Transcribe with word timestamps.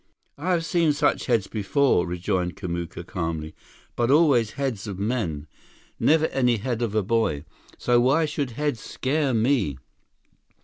"I 0.35 0.49
have 0.53 0.65
seen 0.65 0.93
such 0.93 1.27
heads 1.27 1.45
before," 1.45 2.07
rejoined 2.07 2.55
Kamuka 2.57 3.05
calmly, 3.05 3.53
"but 3.95 4.09
always 4.09 4.53
heads 4.53 4.87
of 4.87 4.97
men. 4.97 5.45
Never 5.99 6.25
any 6.29 6.57
head 6.57 6.81
of 6.81 6.95
a 6.95 7.03
boy. 7.03 7.45
So 7.77 7.99
why 7.99 8.25
should 8.25 8.49
heads 8.57 8.79
scare 8.79 9.31
me?" 9.31 9.77